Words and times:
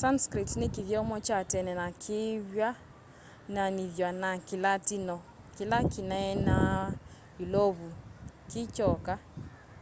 sanskrit 0.00 0.50
ni 0.60 0.66
kithyomo 0.74 1.16
kya 1.26 1.38
tene 1.52 1.72
na 1.80 1.88
kivw'ananithw'a 2.02 4.10
na 4.22 4.30
kilatino 4.46 5.16
kila 5.56 5.78
kinaeenawa 5.92 6.76
yulovu 7.38 7.88
kikyoka 8.50 9.14